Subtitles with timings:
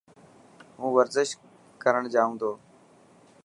[0.79, 1.29] هون ورزش
[1.83, 2.51] ڪرڻ جائون تو.